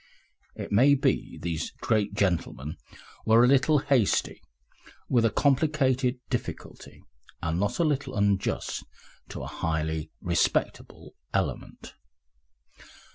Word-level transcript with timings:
It 0.55 0.71
may 0.71 0.95
be 0.95 1.37
these 1.43 1.69
great 1.79 2.15
gentlemen 2.15 2.75
were 3.23 3.43
a 3.43 3.47
little 3.47 3.77
hasty 3.77 4.41
with 5.07 5.23
a 5.25 5.29
complicated 5.29 6.19
difficulty, 6.27 7.03
and 7.39 7.59
not 7.59 7.77
a 7.77 7.83
little 7.83 8.15
unjust 8.17 8.83
to 9.29 9.43
a 9.43 9.45
highly 9.45 10.09
respectable 10.19 11.13
element. 11.35 11.93